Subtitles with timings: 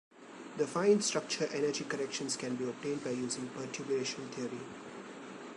[0.57, 4.59] The fine structure energy corrections can be obtained by using perturbation theory.